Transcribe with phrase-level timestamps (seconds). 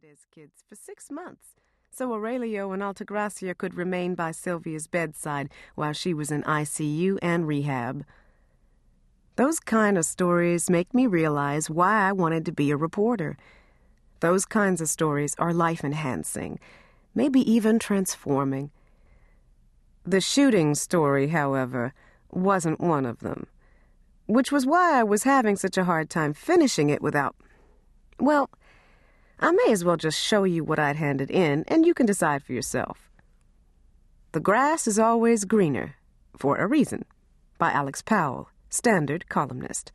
[0.00, 1.56] Hernandez kids for six months,
[1.90, 7.46] so Aurelio and Altagracia could remain by Sylvia's bedside while she was in ICU and
[7.46, 8.04] rehab.
[9.36, 13.36] Those kind of stories make me realize why I wanted to be a reporter.
[14.20, 16.58] Those kinds of stories are life enhancing,
[17.14, 18.70] maybe even transforming.
[20.04, 21.92] The shooting story, however,
[22.30, 23.48] wasn't one of them,
[24.26, 27.34] which was why I was having such a hard time finishing it without.
[28.18, 28.48] Well,
[29.42, 32.42] I may as well just show you what I'd handed in, and you can decide
[32.42, 33.10] for yourself.
[34.32, 35.96] The Grass is Always Greener,
[36.36, 37.06] for a Reason,
[37.56, 39.92] by Alex Powell, Standard columnist.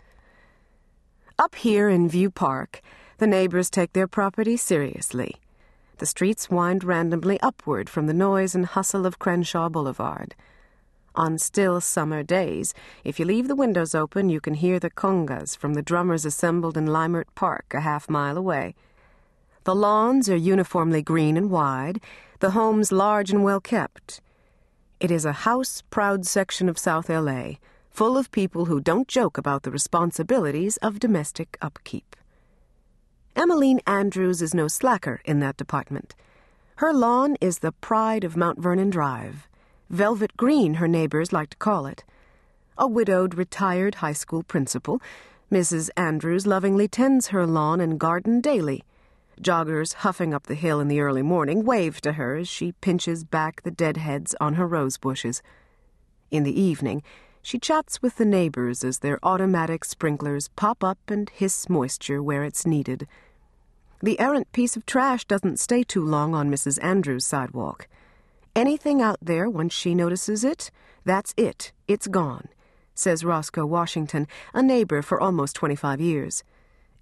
[1.38, 2.82] Up here in View Park,
[3.20, 5.36] the neighbors take their property seriously.
[6.00, 10.34] The streets wind randomly upward from the noise and hustle of Crenshaw Boulevard.
[11.14, 15.56] On still summer days, if you leave the windows open, you can hear the congas
[15.56, 18.74] from the drummers assembled in Leimert Park a half mile away.
[19.66, 22.00] The lawns are uniformly green and wide,
[22.40, 24.22] the homes large and well kept.
[25.00, 27.54] It is a house proud section of South LA,
[27.90, 32.16] full of people who don't joke about the responsibilities of domestic upkeep.
[33.36, 36.14] Emmeline Andrews is no slacker in that department.
[36.76, 39.48] Her lawn is the pride of Mount Vernon Drive.
[39.90, 42.04] Velvet green, her neighbors like to call it.
[42.78, 45.02] A widowed, retired high school principal,
[45.52, 45.90] Mrs.
[45.98, 48.84] Andrews lovingly tends her lawn and garden daily
[49.42, 53.24] Joggers huffing up the hill in the early morning wave to her as she pinches
[53.24, 55.42] back the dead heads on her rose bushes.
[56.32, 57.04] In the evening,
[57.42, 62.44] she chats with the neighbors as their automatic sprinklers pop up and hiss moisture where
[62.44, 63.08] it's needed.
[64.02, 66.84] The errant piece of trash doesn't stay too long on Mrs.
[66.84, 67.88] Andrews' sidewalk.
[68.56, 70.72] Anything out there, once she notices it,
[71.04, 71.72] that's it.
[71.88, 72.48] It's gone,
[72.94, 76.44] says Roscoe Washington, a neighbor for almost 25 years.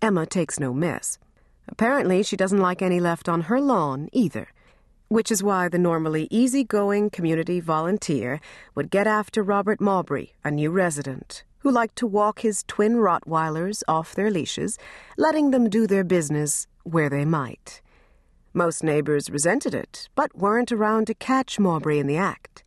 [0.02, 1.20] Emma takes no mess.
[1.67, 4.50] Apparently, she doesn't like any left on her lawn either,
[5.08, 8.42] which is why the normally easygoing community volunteer
[8.75, 13.82] would get after Robert Maubrey, a new resident, who liked to walk his twin Rottweilers
[13.88, 14.77] off their leashes,
[15.17, 17.82] letting them do their business where they might.
[18.54, 22.64] Most neighbors resented it, but weren't around to catch Maubrey in the act.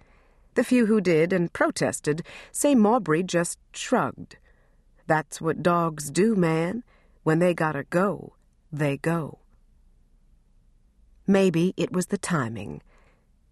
[0.55, 4.39] The few who did and protested say Maubrey just shrugged.
[5.07, 6.83] That's what dogs do, man,
[7.23, 8.33] when they gotta go
[8.73, 9.39] they go.
[11.27, 12.83] Maybe it was the timing.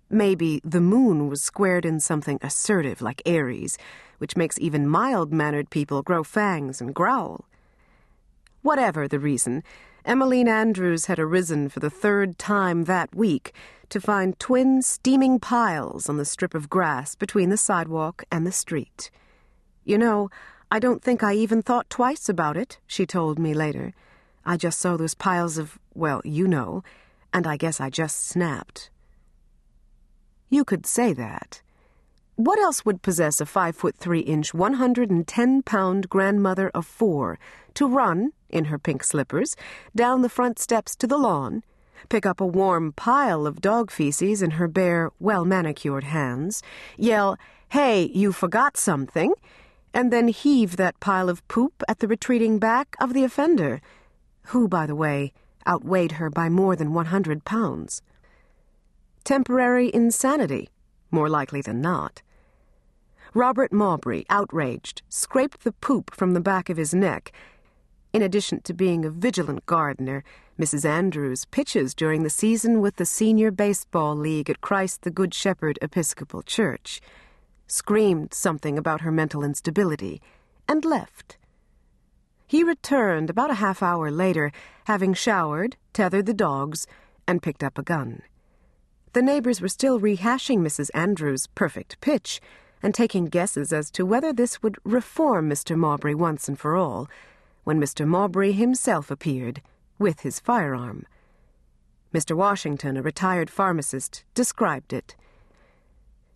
[0.08, 3.76] Maybe the moon was squared in something assertive like Aries,
[4.19, 7.47] which makes even mild mannered people grow fangs and growl.
[8.62, 9.62] Whatever the reason,
[10.04, 13.52] Emmeline Andrews had arisen for the third time that week
[13.88, 18.52] to find twin steaming piles on the strip of grass between the sidewalk and the
[18.52, 19.10] street.
[19.84, 20.31] You know,
[20.70, 23.94] I don't think I even thought twice about it, she told me later.
[24.44, 26.82] I just saw those piles of, well, you know,
[27.32, 28.91] and I guess I just snapped.
[30.50, 31.62] You could say that.
[32.37, 37.38] What else would possess a five foot three inch, 110 pound grandmother of four
[37.75, 39.56] to run, in her pink slippers,
[39.94, 41.62] down the front steps to the lawn,
[42.09, 46.62] pick up a warm pile of dog feces in her bare, well manicured hands,
[46.97, 47.38] yell,
[47.69, 49.34] Hey, you forgot something,
[49.93, 53.81] and then heave that pile of poop at the retreating back of the offender?
[54.47, 55.32] Who, by the way,
[55.66, 58.03] outweighed her by more than 100 pounds.
[59.25, 60.69] Temporary insanity,
[61.10, 62.22] more likely than not.
[63.32, 67.32] Robert Maubrey, outraged, scraped the poop from the back of his neck.
[68.12, 70.22] In addition to being a vigilant gardener,
[70.56, 70.84] Mrs.
[70.84, 75.81] Andrews pitches during the season with the Senior Baseball League at Christ the Good Shepherd
[75.82, 77.00] Episcopal Church,
[77.66, 80.22] screamed something about her mental instability,
[80.69, 81.37] and left.
[82.47, 84.53] He returned about a half hour later,
[84.84, 86.87] having showered, tethered the dogs,
[87.27, 88.22] and picked up a gun.
[89.12, 90.91] The neighbors were still rehashing Mrs.
[90.93, 92.41] Andrews' perfect pitch
[92.82, 95.77] and taking guesses as to whether this would reform Mr.
[95.77, 97.09] Maubrey once and for all,
[97.65, 98.06] when Mr.
[98.06, 99.62] Maubrey himself appeared
[99.99, 101.06] with his firearm.
[102.12, 102.37] Mr.
[102.37, 105.17] Washington, a retired pharmacist, described it.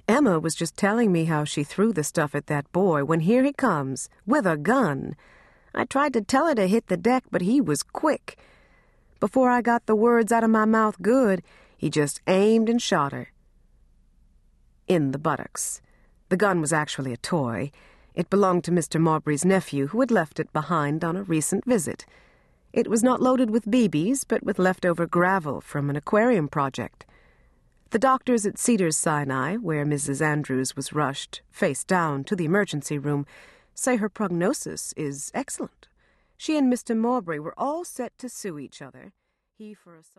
[0.08, 3.44] Emma was just telling me how she threw the stuff at that boy when here
[3.44, 5.14] he comes, with a gun.
[5.74, 8.38] I tried to tell her to hit the deck, but he was quick.
[9.20, 11.42] Before I got the words out of my mouth good,
[11.76, 13.32] he just aimed and shot her.
[14.86, 15.80] In the buttocks.
[16.28, 17.70] The gun was actually a toy.
[18.14, 19.00] It belonged to Mr.
[19.00, 22.04] Marbury's nephew, who had left it behind on a recent visit.
[22.72, 27.06] It was not loaded with BBs, but with leftover gravel from an aquarium project.
[27.90, 30.20] The doctors at Cedars Sinai, where Mrs.
[30.20, 33.24] Andrews was rushed, face down, to the emergency room,
[33.78, 35.86] say her prognosis is excellent.
[36.36, 36.96] She and Mr.
[36.96, 39.12] Maubrey were all set to sue each other,
[39.56, 40.16] he for assault.